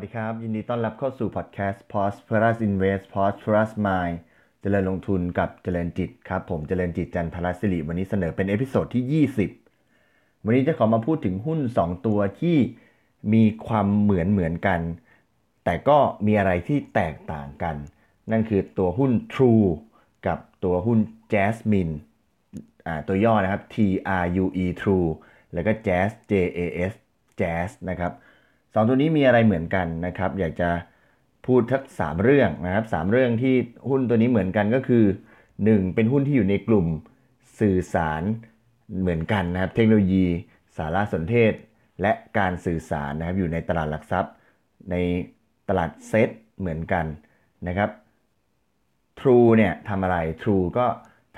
[0.00, 4.16] วัสดีครับ ยินดีต้อนรับเข้าสู่ podcast Prosperous Invest Prosperous Mind
[4.60, 9.26] เจริญลงทุนกับเจริญจิตครับ ผมเจริญจิตจันทรศิริวันนี้เสนอเป็น episode ที่
[9.82, 12.56] 20 วันนี้จะขอมาพูดถึงหุ้น 2 ตัวที่
[13.32, 14.80] มีความเหมือนเหมือนกัน
[15.64, 17.76] แต่ก็มีอะไรที่แตกต่างกัน
[18.30, 19.66] นั่นคือตัวหุ้น True
[20.26, 20.98] กับตัวหุ้น
[21.32, 21.94] Jasmine
[22.86, 23.76] อ่าตัวย่อนะครับ T
[24.22, 25.08] R U E True
[25.52, 26.94] แล้วก็ Jazz J A S
[27.40, 28.14] Jazz นะครับ
[28.74, 30.70] สองตัวนี้มีอะไรเหมือนกันนะครับ อยากจะ
[31.46, 33.54] พูดทักสามเรื่องนะครับสามเรื่องที่
[33.88, 35.04] หุ้นตัวนี้เหมือนกันก็คือ
[35.50, 35.94] 1.
[35.94, 36.86] เป็นหุ้นที่อยู่ในกลุ่ม
[37.60, 38.22] สื่อสาร
[39.00, 40.26] เหมือนกันนะครับ เทคโนโลยี
[40.76, 41.52] สารสนเทศ
[42.02, 44.32] และการสื่อสารนะครับอยู่ในตลาดหลักทรัพย์
[44.90, 44.96] ใน
[45.68, 47.06] ตลาดเซ็ตเหมือนกัน
[47.68, 47.90] นะครับ
[49.20, 50.86] True เนี่ยทำอะไร True ก็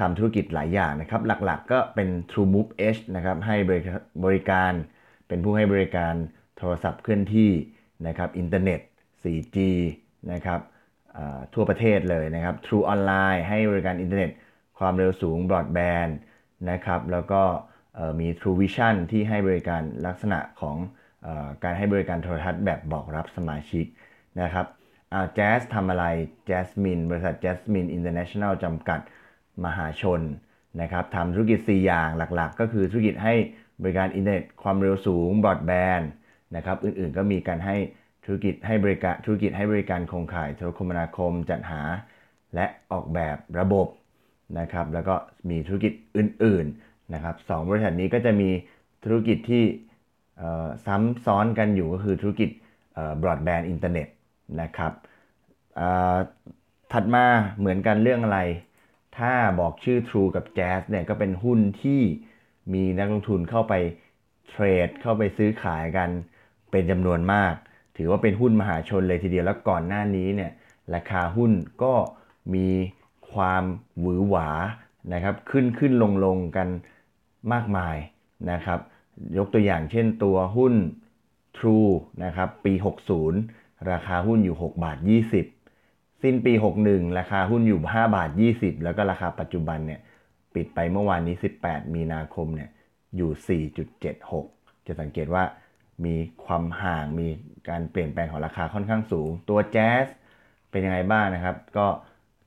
[0.01, 3.57] ทำธุรกิจหลายอย่างนะครับ หลักๆก็เป็น True Move H นะครับให้
[4.25, 4.73] บริการ
[5.29, 6.15] เป็นผู้ให้บริการ
[6.63, 7.51] โทรศัพท์เคลื่อนที่
[8.07, 8.81] นะครับอินเทอร์เน็ต
[9.23, 9.59] 4G
[10.33, 10.61] นะครับ
[11.55, 14.31] ทั่วประเทศเลยนะครับ True Online ให้บริการอินเทอร์เน็ต
[14.79, 16.17] ความเร็วสูงบรอดแบนด์
[16.71, 17.43] นะครับแล้วก็
[18.21, 20.77] มี True Visions ที่ให้บริการลักษณะของ
[21.27, 21.29] อ
[21.63, 23.87] การให้บริการโทรทัศน์แบบบอกรับสมาชิก
[24.41, 24.67] นะครับ
[25.13, 26.05] อา JAS ทำอะไร
[26.51, 29.01] Jasmine บริษัท Jasmine International จำกัด
[29.65, 30.21] มหาชน
[30.81, 33.35] นะครับทำธุรกิจ 4 อย่างหลักๆ ก็คือธุรกิจให้
[33.83, 36.09] บริการอินเทอร์เน็ต ความเร็วสูงบรอดแบนด์
[36.57, 37.77] นะครับอื่นๆก็มีการให้
[38.25, 41.83] ธุรกิจให้บริการธุรกิจให้บริการโครงข่ายโทรคมนาคมจัดหา
[42.55, 43.89] และออกแบบระบบ
[44.59, 45.15] นะครับแล้วก็
[45.51, 48.51] มีธุรกิจอื่นๆนะครับสบริษัทนี้ก็จะมี
[49.05, 49.65] ธุรกิจที่
[50.87, 52.51] ซ้ำซ้อนกันอยู่ก็คือธุรกิจ
[53.23, 54.09] บรอดแบนด์อินเทอร์เน็ต
[54.61, 54.93] นะครับ
[56.93, 57.25] ถัดมา
[57.59, 58.41] เหมือนกันเรื่องอะไร
[59.19, 62.01] ถ้าบอกชื่อ True กับ Jazz เนี่ยก็เป็นหุ้นที่
[62.75, 63.75] มีนักลงทุนเข้าไป
[64.49, 66.11] เทรดเข้าไปซื้อขายกัน
[66.73, 67.55] เป็นจำนวนมาก
[67.97, 70.51] ถือว่าเป็นหุ้นมหาชนเลยทีเดียวแล้วก่อนหน้านี้เนี่ย
[70.95, 71.53] ราคาหุ้น
[71.83, 71.95] ก็
[72.55, 72.69] มี
[73.33, 73.65] ความ
[73.99, 74.49] หวือหวา
[75.15, 76.69] นะครับขึ้นขึ้นลงลงกัน
[77.53, 77.97] มากมาย
[78.51, 78.81] นะครับ
[79.37, 80.75] ยกตัวอย่างเช่นตัวหุ้น
[81.59, 81.93] True
[82.25, 82.73] นะครับปี
[83.31, 84.99] 60 ราคาหุ้นอยู่ 6 บาท
[85.61, 86.53] 20 สิ้นปี
[86.85, 90.01] 61 ราคาหุ้นอยู่ 5 บาท 20 แล้วก็ราคาปัจจุบันเนี่ย
[90.55, 92.71] ปิดไปเมื่อวานนี้ 18 มีนาคมเนี่ย
[93.17, 93.61] อยู่
[94.25, 95.45] 4.76 จะสังเกตว่า
[96.05, 97.29] มีความห่างมี
[97.69, 100.07] การเปลี่ยนแปลงของราคาค่อนข้างสูง ตัวแจ๊ส
[100.71, 101.87] เป็นยังไงบ้างนะครับ ก็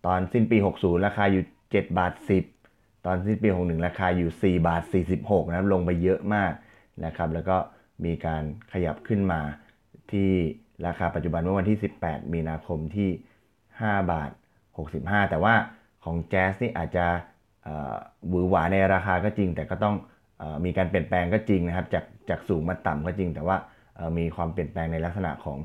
[0.05, 2.13] ตอนสิ้นปี 60 ราคาอยู่ 7 บาท
[2.59, 4.83] 10 ตอนสิ้นปี 61 ราคาอยู่ 4 บาท
[5.17, 6.51] 46 นะครับ ลงไปเยอะมาก
[7.05, 7.57] นะครับ แล้วก็
[8.05, 9.41] มีการขยับขึ้นมา
[10.11, 10.29] ที่
[10.87, 13.09] ราคาปัจจุบันเมื่อวันที่ 18 มีนาคมที่
[13.61, 14.29] 5 บาท
[14.79, 15.55] 65 แต่ว่า
[16.03, 17.05] ของแจ๊สนี่อาจจะ
[18.29, 19.95] หวือหวาในราคาก็จริง แต่ก็ต้อง
[20.65, 23.57] มีการเปลี่ยนแปลงก็จริงนะครับ จาก จากสูงมาต่ำก็จริง แต่ว่า
[24.17, 25.57] มีความเปลี่ยนแปลงในลักษณะของ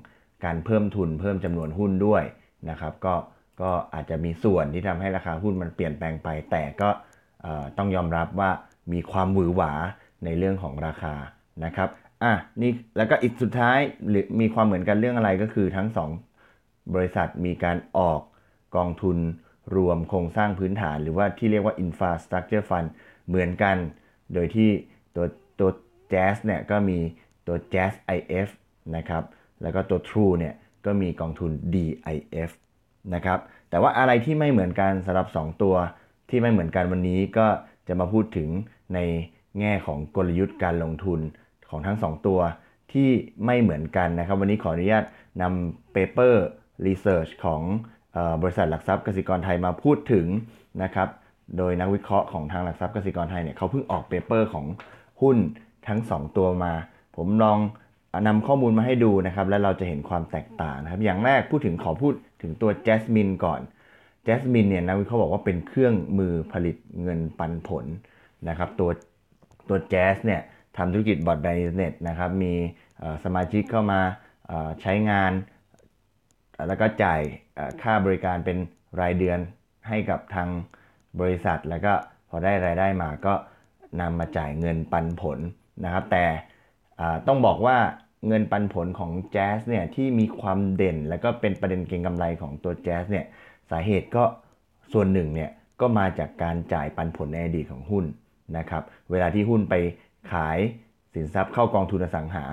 [0.44, 2.22] การเพิ่มทุนเพิ่มจำนวนหุ้นด้วย
[2.70, 3.14] นะครับก็
[3.62, 6.88] ก็อาจจะมีส่วนที่ทำให้ราคาหุ้นมันเปลี่ยนแปลงไป แต่ก็
[7.78, 8.50] ต้องยอมรับว่า
[8.92, 9.72] มีความหวือหวา
[10.24, 11.14] ในเรื่องของราคา
[11.64, 11.88] นะครับ
[12.22, 12.32] อะ
[12.62, 13.78] นี่แล้วก็อีกสุดท้าย
[14.08, 15.88] หรือมีความเหมือนกันเรื่องอะไรก็คือทั้ง
[16.40, 18.20] 2 บริษัทมีการออก
[18.76, 19.18] กองทุน
[19.76, 22.88] รวมโครงสร้างพื้นฐาน หรือว่าที่เรียกว่า infrastructure fund
[23.28, 23.76] เหมือนกัน
[24.34, 24.70] โดยที่
[25.14, 25.26] ตัว
[25.60, 25.70] ตัว
[26.12, 26.98] Jazz เนี่ยก็มี
[27.46, 28.48] ตัว Jazz IF
[28.96, 29.24] นะครับ
[29.62, 30.54] แล้วก็ตัว True เนี่ย
[30.86, 32.50] ก็มีกองทุน DIF
[33.14, 33.38] นะครับ
[33.70, 35.74] แต่ว่าอะไรที่ไม่เหมือนกันสำหรับ 2 ตัว
[36.30, 37.46] ที่ไม่เหมือนกันวันนี้ก็
[37.88, 38.48] จะมาพูดถึง
[38.94, 38.98] ใน
[39.60, 41.20] แง่ของกลยุทธ์การลงทุน
[41.70, 42.40] ของทั้ง 2 ตัว
[42.92, 43.08] ที่
[43.46, 45.04] ไม่เหมือนกันนะครับ วันนี้ขออนุญาต
[45.42, 46.34] นำ paper
[46.86, 47.62] research ของ
[48.42, 50.26] บริษัทหลักทรัพย์กสิกรไทยมาพูดถึง
[50.82, 51.08] นะครับ
[51.56, 54.66] โดยนักวิเคราะห์ของทางหลักทรัพย์กสิกรไทยเนี่ยเขาเพิ่งออก paper ของ
[55.22, 55.36] หุ้น
[55.88, 56.72] ทั้ง 2 ตัวมา
[57.16, 57.58] ผมลอง
[58.26, 63.60] นำข้อมูลมาให้ดูนะครับ แล้วเราจะเห็นความแตกต่างนะครับ อย่างแรกพูดถึงขอพูดถึงตัว Jasmine ก่อน
[64.24, 67.84] Jasmine เนี่ยนักวิเคราะห์บอกว่าเป็นเครื่องมือผลิตเงินปันผล
[68.48, 68.90] นะครับ ตัว
[69.68, 70.40] ตัว JAS เนี่ย
[70.76, 72.54] ทำธุรกิจ broadband internet นะครับ มี
[73.24, 74.00] สมาชิกเข้ามา
[74.80, 75.32] ใช้งาน
[76.66, 77.20] แล้วก็จ่าย
[77.82, 78.58] ค่าบริการเป็น
[79.00, 79.38] รายเดือน
[79.88, 80.48] ให้กับทาง
[81.20, 81.92] บริษัท แล้วก็
[82.28, 83.34] พอได้รายได้มาก็
[84.00, 85.38] นำมาจ่ายเงินปันผล
[85.84, 86.24] นะครับแต่
[87.26, 87.76] ต้องบอกว่า
[88.28, 93.26] เงินปันผลของแจ๊สเนี่ยที่มีความเด่น แล้วก็เป็นประเด็นเก็งกำไรของตัวแจ๊สเนี่ย
[93.70, 94.24] สาเหตุก็
[94.92, 95.50] ส่วนหนึ่งเนี่ย
[95.80, 98.04] ก็มาจากการจ่ายปันผลในอดีตของหุ้น
[98.58, 99.74] นะครับเวลาที่หุ้นไป
[100.32, 100.58] ขาย
[101.14, 102.44] สินทรัพย์เข้ากองทุนอสังหา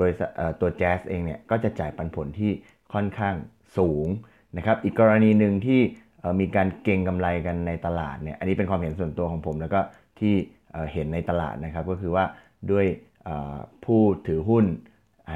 [0.00, 0.30] บริษัท
[0.60, 2.50] ตัวแจ๊สเองเนี่ยก็จะจ่ายปันผลที่
[2.92, 3.34] ค่อนข้าง
[3.78, 4.06] สูง
[4.56, 5.80] นะครับอีกกรณีหนึ่งที่
[6.40, 9.80] มีการเก่งกำไรกันในตลาดเนี่ยอันนี้เป็นความเห็นส่วนตัวของผม แล้วก็
[10.20, 10.34] ที่
[10.92, 12.24] เห็นในตลาดนะครับก็คือว่า
[12.70, 12.86] ด้วย
[13.84, 14.64] ผู้ถือหุ้น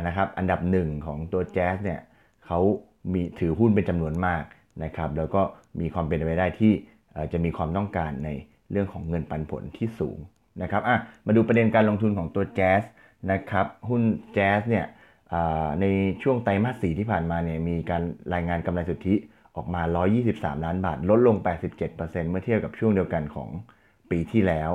[0.07, 2.01] นะครับอันดับหนึ่งของตัวแจ๊สเนี่ย
[2.47, 2.61] เขา
[3.13, 4.45] มีถือหุ้นเป็นจำนวนมาก
[4.85, 5.43] นะครับแล้วก็
[5.81, 6.73] มีความเป็นไปได้ที่
[7.33, 8.29] จะมีความต้องการใน
[8.71, 10.19] เรื่องของเงินปันผลที่สูง
[10.63, 10.97] นะครับอะ
[11.27, 12.83] มาดูประเด็นการลงทุนของตัวแจ๊ส
[13.33, 14.03] นะครับหุ้น
[14.35, 14.87] แจ๊สเนี่ย
[15.81, 15.87] ใน
[16.23, 18.03] ช่วงไตรมาสสีที่ผ่านมาเนี่ยมีการ
[18.35, 19.15] รายงานกำไรสุทธิ
[19.57, 19.83] ออกมา
[20.25, 23.49] 123 ล้านบาท ลดลง 87%เมื่อเทียบกับช่วงเดียวกันของ
[24.11, 24.71] ปีที่แล้ว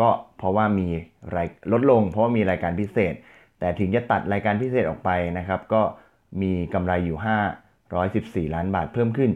[0.00, 0.88] ก็เพราะว่ามี
[1.34, 3.14] รายลดลง เพราะว่ามีรายการพิเศษ
[3.58, 5.82] แต่ถึงจะตัดรายการพิเศษออกไปนะครับ ก็
[6.42, 7.18] มีกำไรอยู่
[8.46, 9.30] 514 ล้านบาทเพิ่มขึ้น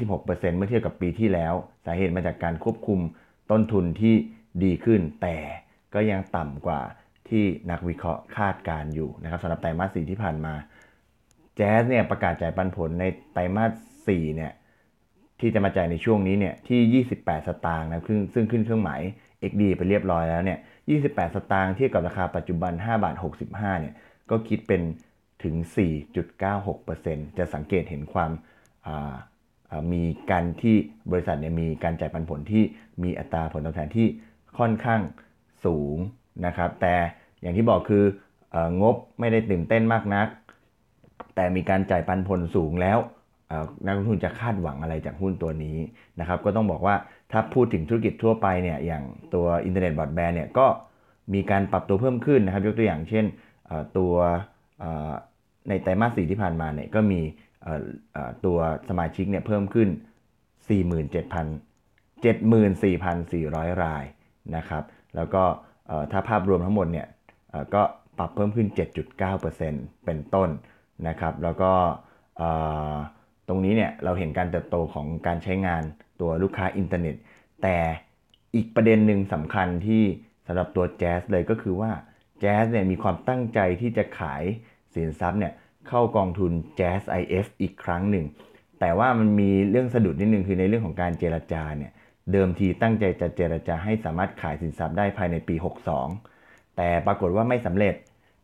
[0.00, 1.54] 26%เมื่อเทียบกับปีที่แล้ว
[1.86, 3.00] สาเหตุมาจากการควบคุม
[3.50, 4.14] ต้นทุนที่
[4.64, 5.36] ดีขึ้น แต่
[5.94, 6.80] ก็ยังต่ำกว่า
[7.28, 10.54] ที่นักวิเคราะห์คาดการอยู่นะครับสำหรับไตรมาสสี่ที่ผ่านมา
[11.56, 13.70] แจ๊สเนี่ยประกาศจ่ายปันผลในไตรมาส
[14.06, 14.52] 4 เนี่ย
[15.40, 19.00] ที่จะมาจ่ายในช่วงนี้เนี่ยที่ 28 สตางค์นะซึ่งขึ้นเครื่องหมาย
[19.50, 20.58] XD ไปเรียบร้อยแล้วเนี่ย
[20.98, 23.14] 28 สตางค์เทียบกับราคาปัจจุบัน 5 บาท
[23.48, 23.94] 65 เนี่ย
[24.30, 24.82] ก็คิดเป็น
[25.44, 25.54] ถึง
[26.26, 28.30] 4.96%จะสังเกตเห็นความ
[29.92, 30.76] มีการที่
[31.10, 32.64] บริษัทเนี่ยมีการจ่ายปันผลที่
[33.02, 34.08] มีอัตราผลตอบแทนที่
[34.58, 35.00] ค่อนข้าง
[35.64, 35.96] สูง
[36.46, 36.94] นะครับ แต่
[37.40, 38.04] อย่างที่บอกคือ
[38.82, 40.28] งบไม่ได้ตื่นเต้นมากนัก
[41.34, 42.98] แต่มีการจ่ายปันผลสูงแล้ว
[43.86, 45.78] นักลงทุนจะคาดหวังอะไรจากหุ้นตัวนี้
[46.20, 46.96] นะครับ ก็ต้องบอกว่า
[47.32, 49.04] ถ้าพูดถึงธุรกิจทั่วไปเนี่ยอย่าง
[49.34, 50.66] ตัวอินเทอร์เน็ตบอร์ดแบนเนี่ยก็
[51.34, 53.24] มีการปรับตัวเพิ่มขึ้นนะครับ ยกตัวอย่างเช่น
[53.98, 54.12] ตัว
[55.68, 57.20] ในไตรมาสสี่ที่ผ่านมาเนี่ยก็มี
[58.44, 58.58] ตัว
[58.88, 59.88] สมาชิกเนี่ยเพิ่มขึ้น
[60.68, 64.04] 47,000 74,400 ราย
[64.56, 64.82] นะครับ
[65.16, 65.42] แล้วก็
[66.12, 67.06] ถ้าภาพรวมทั้งหมดเนี่ย
[67.74, 67.82] ก็
[68.18, 68.68] ปรับเพิ่มขึ้น
[69.36, 70.48] 7.9%เป็นต้น
[71.08, 71.72] นะครับ แล้วก็
[73.48, 75.82] ตรงนี้เนี่ยเราเห็นการเติบโตของการใช้งาน
[76.20, 77.16] ตัวลูกค้าอินเทอร์เน็ต
[77.62, 77.76] แต่
[78.54, 80.02] อีกประเด็นหนึ่งสำคัญที่
[80.46, 81.90] สำหรับตัวแจ๊สเลยก็คือว่า
[82.40, 84.42] แจ๊สเนี่ยมีความตั้งใจที่จะขาย
[84.94, 85.52] สินทรัพย์เนี่ย
[85.88, 88.26] เข้ากองทุน Jazz IF อีกครั้งหนึ่ง
[88.80, 91.92] แต่ว่ามันมีเรื่องสะดุดนิดนึงคือในเรื่องของการเจรจาเนี่ย
[92.32, 95.54] เดิมทีตั้งใจจะเจรจาให้สามารถขายสินทรัพย์ได้ภายในปี
[96.16, 97.94] 62 แต่ปรากฏว่าไม่สำเร็จ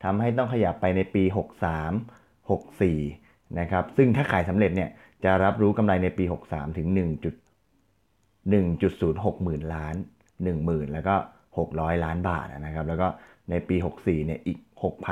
[0.05, 1.25] ทำให้ต้องขยับไปในปี
[2.07, 2.19] 63
[2.81, 4.91] 64นะครับซึ่งถ้าขายสำเร็จเนี่ย
[5.25, 6.87] จะรับรู้กำไรในปี 63 ถึง
[8.53, 9.95] 1.06 หมื่นล้าน
[10.45, 11.15] 10,000 แล้วก็
[11.59, 13.09] 600 ล้านบาทนะครับ แล้วก็
[13.51, 14.59] ในปี 64 เนี่ย อีก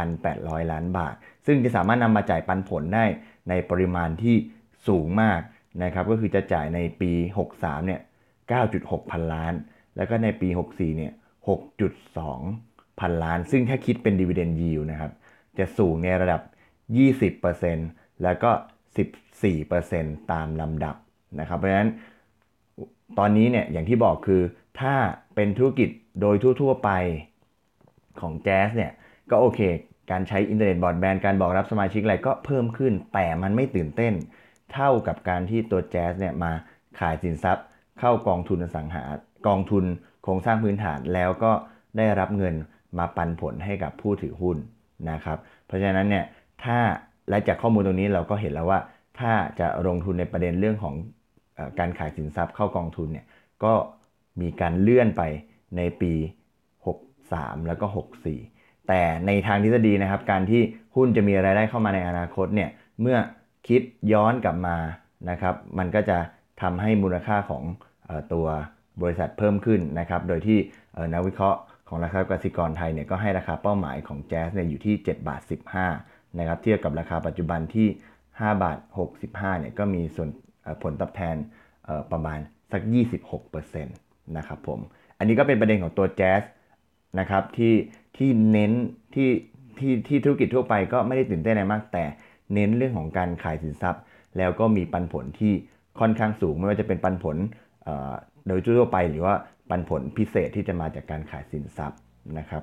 [0.09, 1.15] 6,800 ล้านบาท
[1.47, 3.05] ซึ่งจะสามารถนำมาจ่ายปันผลได้
[3.49, 4.37] ในปริมาณที่
[4.89, 5.41] สูงมาก
[5.85, 7.13] นะครับ ก็คือจะจ่ายในปี
[7.51, 8.01] 63 เนี่ย
[8.55, 9.53] 9.6 พันล้าน
[9.97, 11.13] แล้วก็ในปี 64 เนี่ย
[12.07, 15.13] 6.2 พันล้าน ซึ่งถ้าคิดเป็นดีเวเดนยิวนะครับ
[15.59, 16.43] จะสูงในระดับ
[17.53, 18.51] 20%แล้วก็
[19.41, 20.97] 14%ตามลำดับ
[21.41, 21.91] นะครับ เพราะฉะนั้น
[23.19, 24.43] ตอนนี้เนี่ยอย่างที่บอกคือ
[24.81, 24.95] ถ้า
[25.35, 25.89] เป็นธุรกิจ
[26.21, 26.91] โดยทั่ว ๆ ไป
[28.21, 28.93] ของแจ๊สเนี่ย
[29.31, 29.61] ก็โอเค
[30.11, 34.15] การใช้อินเทอร์เน็ตบอร์ดแบนการบอกรับสมาชิกอะไรก็เพิ่มขึ้น แต่มันไม่ตื่นเต้น
[34.73, 36.53] เท่ากับการที่ตัวแจ๊สเนี่ยมา
[36.99, 37.67] ขายสินทรัพย์
[38.01, 39.05] เข้ากองทุนอสังหา
[39.47, 39.85] กองทุน
[40.23, 41.53] โครงสร้างพื้นฐานแล้วก็
[41.97, 42.55] ได้รับเงิน
[42.99, 44.57] มาปันผลให้กับผู้ถือหุ้น
[45.11, 46.25] นะครับ เพราะฉะนั้นเนี่ย
[46.65, 46.79] ถ้า
[47.29, 48.81] และจากข้อมูลตรงนี้เราก็เห็นแล้วว่า
[49.19, 50.95] ถ้าจะลงทุนในประเด็นเรื่องของ
[51.79, 53.27] การขายสินทรัพย์เข้ากองทุนเนี่ย
[53.65, 53.73] ก็
[54.41, 55.23] มีการเลื่อนไป
[55.77, 56.13] ในปี
[56.91, 57.87] 63 แล้วก็
[58.37, 60.63] 64 แต่ในทางทฤษฎีนะครับ การที่
[60.97, 63.19] หุ้นจะมีรายได้เข้ามาในอนาคตเนี่ยเมื่อ
[63.69, 64.77] คิดย้อนกลับมา
[65.31, 66.19] นะครับ มันก็จะ
[66.63, 67.63] ทำให้มูลค่าของ
[68.33, 68.47] ตัว
[69.03, 70.59] บริษัทเพิ่มขึ้นนะครับ โดยที่
[71.15, 75.41] นักวิเคราะห์ของราคากสิกรไทยเนี่ยก็ให้ราคาเป้าหมายของแจ๊สเนี่ยอยู่ที่7บาท
[75.89, 77.89] 15นะครับเทียบกับราคาปัจจุบันที่
[78.25, 78.79] 5 บาท
[79.19, 80.29] 65เนี่ยก็มีส่วน
[80.83, 81.37] ผลตอบแทน
[82.13, 82.39] ประมาณ
[82.73, 82.83] สัก
[83.39, 84.79] 26%นะครับผม
[85.19, 86.43] อันนี้ก็เป็นประเด็นของตัวแจ๊ส
[87.19, 87.75] นะครับที่
[88.17, 88.73] ที่เน้น
[89.15, 89.31] ที่
[89.79, 92.05] ที่ที่ธุรกิจทั่วไปก็ไม่ได้ตื่นเต้นอะไรมาก แต่
[92.55, 94.03] เน้นเรื่องของการขายสินทรัพย์
[94.39, 95.53] แล้วก็มีปันผลที่
[96.01, 97.37] ค่อนข้างสูง ไม่ว่าจะเป็นปันผล
[98.47, 99.35] โดยทั่วไปหรือว่า
[99.71, 101.99] ปันผลพิเศษที่จะมาจากการขายสินทรัพย์
[102.39, 102.63] นะครับ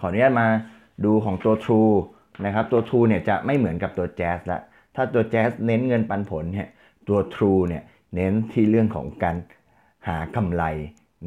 [0.00, 0.48] ขออนุญาตมา
[1.04, 1.94] ดูของตัว True
[2.46, 4.60] นะครับตัว True เนี่ยจะไม่เหมือนกับตัว Jazz ละ
[4.94, 6.68] ถ้าตัว Jazz เน้นเงินปันผลเนี่ย
[7.08, 7.82] ตัว True เนี่ย
[8.14, 9.36] เน้นที่เรื่องของการ
[10.08, 10.64] หากำไร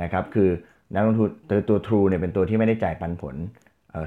[0.01, 0.49] นะครับคือ
[0.93, 3.35] นักลงทุนตัวตัว True เนี่ยเป็นตัวที่ไม่ได้จ่ายปันผล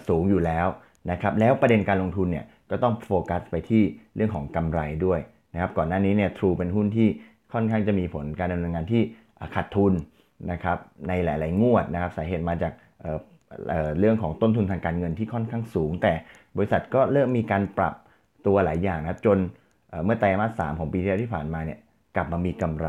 [0.09, 0.67] สูงอยู่แล้ว
[1.11, 3.83] นะครับแล้วประเด็นการลงทุนเนี่ยก็ต้องโฟกัสไปที่
[4.17, 5.21] เรื่องของกำไรด้วย
[5.53, 7.09] นะครับก่อนหน้านี้เนี่ยทรูเป็นหุ้นที่
[7.53, 9.03] ค่อนข้างจะมีผลการดำเนินงานที่
[9.55, 9.93] ขาดทุน
[10.51, 10.79] นะครับ
[11.09, 16.13] ในหลาย ๆ งวดนะครับสาเหตุมาจากเเรื่องของต้นทุนทางการเงินที่ค่อนข้างสูง แต่
[16.57, 17.95] บริษัทก็เริ่มมีการปรับ
[18.47, 19.39] ตัวหลายอย่างนะจน
[20.05, 21.79] เมื่อไตรมาสสของปีที่แล้วที่ผ่านมาเนี่ย
[22.17, 22.89] กลับมามีกำไร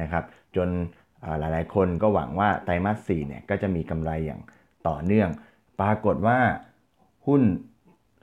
[0.00, 0.24] นะครับ
[0.56, 0.68] จน
[1.38, 4.40] หลายๆ คนก็หวังว่าไตรมาสสี่เนี่ยก็จะมีกำไรอย่าง
[4.88, 5.28] ต่อเนื่อง
[5.80, 6.38] ปรากฏว่า
[7.26, 7.42] หุ้น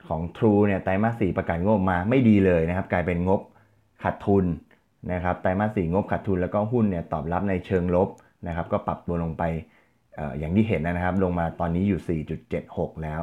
[0.08, 3.40] ของ True เนี่ยไตรมาส4ประกาศงบมาไม่ดีเลยนะครับ กลายเป็นงบ
[4.02, 4.44] ขาดทุน
[5.12, 8.08] นะครับไตรมาส4งบขาดทุนแล้วก็หุ้นเนี่ยตอบรับในเชิงลบ
[8.46, 9.42] นะครับ ก็ปรับตัวลงไป
[10.38, 12.20] อย่างที่เห็นนะครับ ลงมาตอนนี้อยู่
[12.56, 13.20] 4.76 แล้ว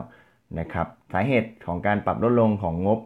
[0.60, 3.00] นะครับสาเหตุของการปรับลดลงของงบ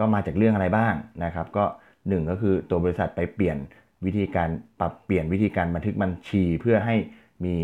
[0.00, 1.64] ก็มาจากเรื่องอะไรบ้างนะครับ ก็
[2.08, 3.56] หนึ่งก็คือตัวบริษัทไปเปลี่ยน
[4.04, 4.48] วิธีการ
[4.80, 6.96] ปรับเปลี่ยนวิธีการบันทึกบัญชี เพื่อให้
[7.44, 7.56] มี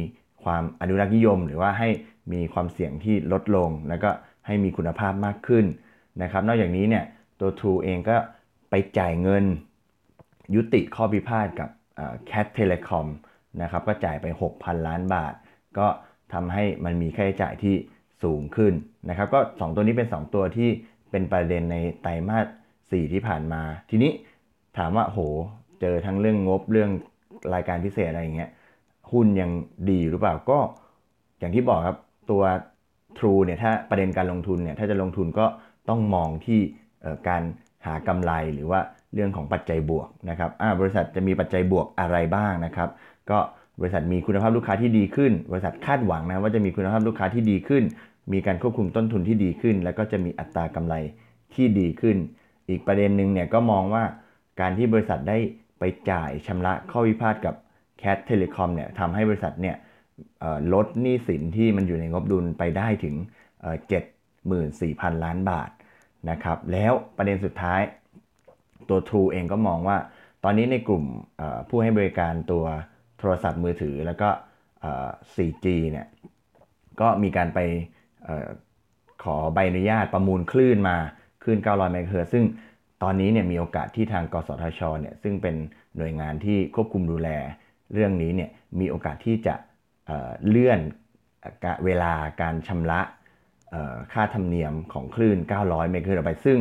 [0.44, 1.88] ความอนุรักษ์นิยม หรือว่าให้
[2.32, 4.10] มีความเสี่ยงที่ลดลง แล้วก็
[4.46, 5.64] ให้มีคุณภาพมากขึ้น
[6.22, 7.04] นะครับ นอกจากนี้เนี่ย
[7.40, 8.16] ตัว True เองก็
[8.70, 9.44] ไปจ่ายเงิน
[10.54, 11.68] ยุติข้อพิพาทกับ
[12.30, 13.06] Cat Telecom
[13.62, 14.26] นะครับก็จ่ายไป
[14.56, 15.34] 6,000 ล้านบาท
[15.78, 15.86] ก็
[16.32, 17.74] ทำให้มันมีค่าใช้จ่ายที่
[18.22, 18.72] สูงขึ้น
[19.08, 20.70] นะครับ ก็ 2 ตัวนี้เป็น 2 ตัวที่
[21.10, 22.46] เป็นประเด็นในไตรมาส
[23.02, 24.12] 4ที่ผ่านมา ทีนี้
[24.78, 25.20] ถามว่าโห
[25.80, 26.90] เจอทั้งเรื่องงบเรื่อง
[27.54, 28.50] รายการพิเศษอะไรอย่างเงี้ย
[29.12, 29.50] หุ้นยัง
[29.90, 30.58] ดีหรือเปล่าก็
[31.38, 31.98] อย่างที่บอกครับ
[32.30, 32.42] ตัว
[33.18, 35.46] True เนี่ยถ้าประเด็นการลงทุนเนี่ยถ้าจะลงทุนก็
[35.88, 36.60] ต้องมองที่
[37.28, 37.42] การ
[37.86, 38.80] หากำไรหรือว่า
[39.14, 42.88] เรื่องของปัจจัยบวกนะครับบริษัทจะมีปัจจัยบวกอะไรบ้างนะครับ
[43.30, 43.38] ก็
[43.80, 47.82] บริษัทมีคุณภาพลูกค้าที่ดีขึ้น บริษัทคาดหวังนะว่าจะมีคุณภาพลูกค้าที่ดีขึ้น
[48.32, 50.94] มีการควบคุมต้นทุนที่ดีขึ้น แล้วก็จะมีอัตรากำไร
[51.54, 52.16] ที่ดีขึ้น
[52.68, 54.04] อีกประเด็นหนึ่งเนี่ยก็มองว่า
[54.60, 55.38] การที่บริษัทได้
[55.78, 57.54] ไปจ่ายชำระข้อวิพาทกับ
[58.02, 59.76] Cat Telecom เนี่ยทำให้บริษัทเนี่ย
[60.72, 63.14] ลดหนี้สินที่มันอยู่ในงบดุลไปได้ถึง
[64.38, 65.70] 74,000 ล้านบาท
[66.30, 67.80] นะครับแล้วประเด็นสุดท้าย
[68.88, 69.96] ตัว True เองก็มองว่า
[70.44, 71.04] ตอนนี้ในกลุ่ม
[71.68, 72.64] ผู้ให้บริการตัว
[73.18, 74.28] โทรศัพท์มือถือแล้วก็
[75.34, 76.06] 4G เนี่ย
[77.00, 77.60] ก็มีการไป
[79.22, 80.96] ขอใบอนุญาตประมูลคลื่นมา
[81.42, 82.44] คลื่น 900 เมกะเฮิรตซึ่ง
[83.02, 85.54] ตอนนี้เนี่ยมีโอกาสที่ทางกสทชเนี่ยซึ่งเป็น
[85.96, 87.28] หน่วยงานที่ควบคุมดูแล
[87.92, 89.54] เรื่องนี้เนี่ยมีโอกาสที่จะ
[90.48, 90.80] เลื่อน
[91.84, 93.00] เวลาการชำระ
[94.12, 96.58] ค่าธรรมเนียมของคลื่น 900 เมกะเฮิรตไป ซึ่ง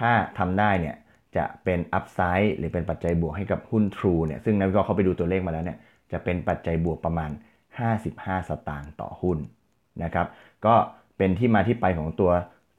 [0.00, 0.96] ถ้าทำได้เนี่ย
[1.36, 5.78] จะเป็นอัพไซด์หรือเป็นปัจจัยบวกให้กับหุ้น True เนี่ยซึ่งนักวิเคราะห์เขาไปดูตัวเลขมาแล้วเนี่ย
[6.12, 7.30] จะเป็นปัจจัยบวกประมาณ
[7.90, 9.38] 55 สตางค์ต่อหุ้น
[10.04, 10.26] นะครับ
[10.66, 10.74] ก็
[11.20, 12.32] เป็นที่มาที่ไปของตัว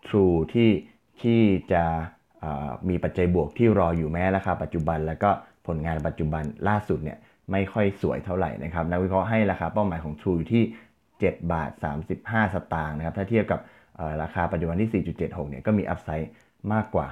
[0.08, 0.72] True ที่
[1.22, 1.42] ที่
[1.74, 1.84] จะ
[2.90, 5.30] มีปัจจัยบวกที่รออยู่แม้ราคาปัจจุบัน แล้วก็
[5.68, 7.18] ผลงานปัจจุบันล่าสุดเนี่ย
[7.52, 10.64] ไม่ค่อยสวยเท่าไหร่นะครับนักวิเคราะห์ให้ราคาเป้าหมายของ True อยู่ที่
[11.10, 11.72] 7 บาท
[12.14, 13.60] 35 สตางค์นะครับถ้าเทียบกับ
[14.22, 16.32] ราคาปัจจุบันที่ 4.76 เนี่ยก็มีอัพไซด์
[16.74, 17.08] มากกว่า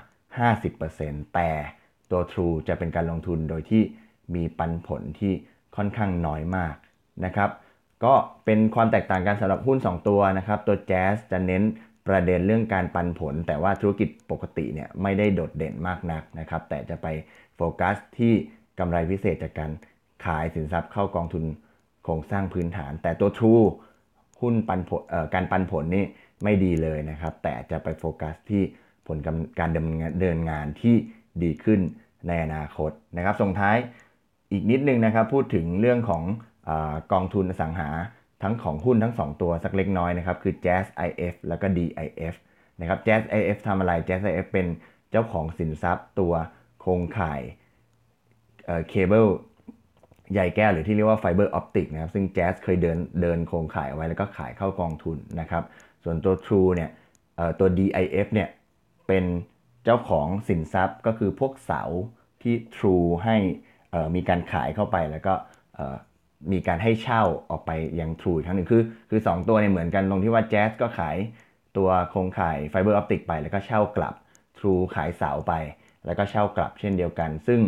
[0.65, 1.49] 50%แต่
[2.11, 3.83] ตัว True จะเป็นการลงทุนโดยที่
[4.35, 5.33] มีปันผลที่
[5.75, 6.75] ค่อนข้างน้อยมาก
[7.25, 7.49] นะครับ
[8.03, 8.13] ก็
[8.45, 11.63] เป็นความแตกต่างกันสำหรับหุ้น 2 ตัวนะครับ ตัว Jazz จะเน้น
[12.07, 17.07] ประเด็นเรื่องการปันผล แต่ว่าธุรกิจปกติเนี่ยไม่ได้โดดเด่นมากนักนะครับ แต่จะไป
[17.55, 18.33] โฟกัสที่
[18.79, 19.71] กำไรพิเศษจากการ
[20.25, 21.43] ขายสินทรัพย์เข้ากองทุน
[22.03, 23.65] โครงสร้างพื้นฐาน แต่ตัว True
[24.41, 25.01] หุ้นปันผล
[25.33, 26.05] การปันผลนี่
[26.43, 28.63] ไม่ดีเลยนะครับ แต่จะไปโฟกัสที่
[29.07, 29.17] ผล
[29.59, 29.69] การ
[30.19, 30.95] เนินงานที่
[31.43, 31.79] ดีขึ้น
[32.27, 33.77] ในอนาคตนะครับส่งท้าย
[34.51, 36.23] อีกนิดนึงนะครับ พูดถึงเรื่องของ
[36.69, 36.71] อ
[37.11, 37.89] กองทุนอสังหา
[38.43, 42.35] ทั้งของหุ้นทั้ง 2 ตัวสักเล็กน้อยนะครับ คือ JASIF แล้วก็ DIF
[42.81, 44.67] นะครับ JASIF ทำอะไร Jazz IF เป็น
[45.11, 46.33] เจ้าของสินทรัพย์ตัว
[46.79, 47.41] โครงข่าย
[48.89, 49.27] เคเบิล
[50.33, 55.63] ใหญ่แก้วหรือที่เรียกว่า fiber optic นะครับ ซึ่ง Jazz เคยเดินเดินโครงข่ายเอาไว้แล้วก็ขายเข้ากองทุนนะครับ
[56.03, 56.89] ส่วนตัว True เนี่ย
[57.59, 58.49] ตัว DIF เนี่ย
[59.07, 59.25] เป็น
[59.85, 61.81] เจ้าของสินทรัพย์ก็คือพวกเสา
[62.41, 63.37] ที่ True ให้
[64.15, 65.33] มีการขายเข้าไปแล้วก็
[66.51, 71.17] มีการให้เช่าออกไปยัง True อีกครั้งหนึ่งคือคือ 2 ตัวเนี่ยเหมือนกันตรงที่ว่า Jazz ก็ขาย
[71.77, 74.13] ตัวโครงข่ายไฟเบอร์ออปติกไป แล้วก็เช่ากลับ
[74.57, 75.53] True ขายเสาไป
[76.05, 77.59] แล้วก็เช่ากลับเช่นเดียวกัน ซึ่ง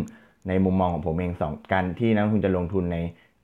[0.48, 2.98] ในมุมมองของผมเองสองการที่นักลงทุนจะลงทุนใน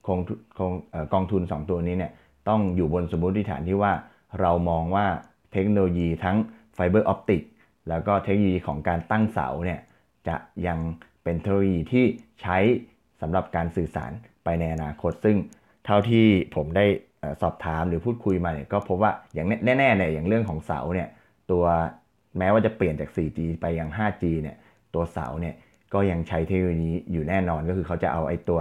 [0.07, 0.19] คง
[0.59, 0.73] คง
[1.15, 2.13] กองทุน 2 ตัวนี้เนี่ย
[2.49, 3.93] ต้องอยู่บนสมมติฐานที่ว่า
[4.41, 5.07] เรามองว่า
[5.53, 6.37] เทคโนโลยีทั้ง
[6.75, 7.43] fiber optic
[7.89, 9.81] แล้วก็เทคโนโลยีของการตั้งเสาเนี่ย
[10.29, 10.79] จะยัง
[11.23, 12.05] เป็นเทคโนโลยีที่
[12.43, 12.59] ใช้
[13.21, 14.13] สำหรับการสื่อสาร
[14.49, 15.37] ไปในอนาคต ซึ่ง
[15.85, 16.27] เท่าที่
[16.57, 16.87] ผมได้
[17.43, 21.09] สอบถามหรือพูดคุยมาเนี่ยก็พบว่าอย่างแน่ๆเนี่ยอย่างเรื่องของเสาเนี่ย
[21.51, 21.65] ตัว
[22.39, 24.57] แม้ว่าจะเปลี่ยนจาก 4G ไปยัง 5G เนี่ย
[24.95, 25.55] ตัวเสาเนี่ย
[25.95, 28.61] ก็ยังใช้เทคโนโลยีอยู่แน่นอนก็คือเขาจะเอาไอ้ตัว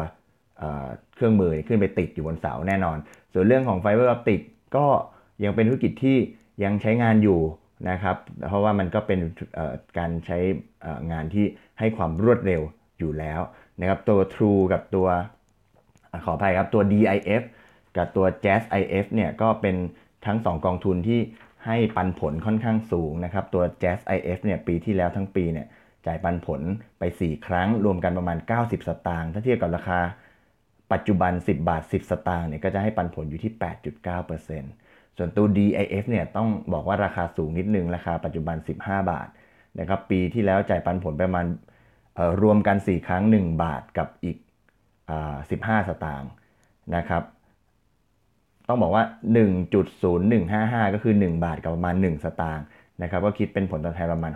[1.15, 2.98] เครื่องมือขึ้นไปติดอยู่บนเสาแน่นอน
[3.34, 4.41] ส่วนเรื่องของ fiber optic
[4.75, 4.86] ก็
[5.44, 6.17] ยังเป็นธุรกิจที่
[6.63, 7.39] ยังใช้งานอยู่
[7.89, 8.17] นะครับ
[8.48, 9.20] เพราะว่ามันก็เป็น
[9.98, 10.39] การใช้
[11.12, 11.46] งานที่
[11.79, 12.62] ให้ความรวดเร็ว
[13.00, 13.39] อยู่แล้ว
[13.82, 15.08] นะครับตัว True กับตัว
[16.26, 17.44] ขออภัยครับตัว DIF
[17.96, 19.76] กับตัว Jazz IF เนี่ยก็เป็น
[20.26, 21.20] ทั้ง 2 กองทุนที่
[21.66, 25.68] ให้ปันผลค่อนข้างสูงนะครับ ตัว Jazz IF เนี่ยปีที่แล้วทั้งปีเนี่ย
[26.06, 26.62] จ่ายปันผล
[27.00, 30.00] ไป 4 ครั้ง รวมกันประมาณ 90 สตางค์ถ้าเทียบกับราคา
[30.94, 34.52] ปัจจุบัน 10 บาท 10 สตางค์เนี่ยก็จะให้ปันผลอยู่ที่ 8.9%ส
[35.18, 39.28] ส่วนตัว DIF เนี่ยต้องบอกว่าราคาสูงนิดนึง ราคาปัจจุบัน 15 บาท
[39.80, 41.46] นะครับปีที่แล้วจ่ายปันผลประมาณ
[42.42, 44.38] รวมกัน 4 ครั้ง 1 บาทกับอีก
[45.10, 46.30] 15 สตางค์
[46.96, 47.24] นะครับ
[48.68, 49.04] ต้องบอกว่า
[49.78, 52.66] 1.0155 ก็คือ 1 บาทกับประมาณ 1 สตางค์
[53.02, 54.34] นะครับก็คิดเป็นผลตอบแทนประมาณ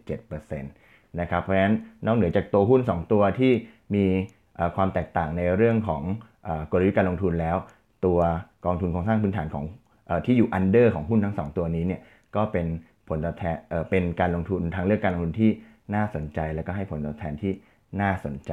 [0.00, 1.74] 6.77%นะครับเพราะฉะนั้น
[2.06, 3.52] นอกเหนือจากตัวหุ้น 2 ตัวที่
[3.94, 4.04] มี
[4.76, 6.02] ความแตกต่างในเรื่องของ
[6.70, 7.56] กลยุทธ์การลงทุนแล้ว
[8.06, 8.18] ตัว
[8.64, 9.64] กองทุนโครงสร้างพื้นฐานของ
[10.26, 12.00] ที่อยู่อันเดอร์ของหุ้นทั้ง 2 ตัวนี้เนี่ย
[12.36, 12.66] ก็เป็น
[13.08, 13.56] ผลตอบแทน
[13.90, 15.50] เป็นการลงทุนทางเลือกการลงทุนที่
[15.94, 17.52] น่าสนใจ แล้วก็ให้ผลตอบแทนที่
[18.00, 18.52] น่าสนใจ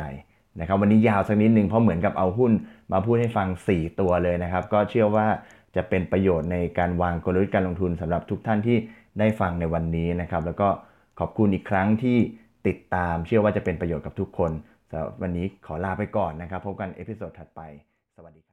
[0.60, 2.52] นะครับวันนี้ยาวสักนิดนึงเพราะเหมือนกับเอาหุ้น
[2.92, 5.28] มาพูดให้ฟัง 4 ตัวเลยนะครับ ก็เชื่อว่า
[5.76, 8.78] จะเป็นประโยชน์ในการวางกลยุทธ์การลงทุนสำหรับทุกท่านที่
[9.20, 10.68] ได้ฟังในวันนี้นะครับ แล้วก็
[11.20, 12.18] ขอบคุณอีกครั้งที่
[12.68, 14.52] ติดตามเชื่อว่าจะเป็นประโยชน์กับทุกคน
[14.90, 17.62] สำหรับวันนี้ขอลาไปก่อนนะครับ พบกัน episode ถัดไป
[18.18, 18.53] สวัสดีครั